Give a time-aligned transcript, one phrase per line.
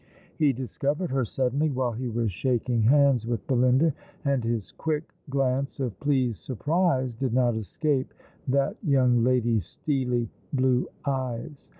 [0.35, 3.93] He discovered her suddenly while he was shaking hands with Belinda,
[4.25, 8.11] and his quick glance of pleased surprise did not escape
[8.47, 11.69] that young lady's steely blue eyes.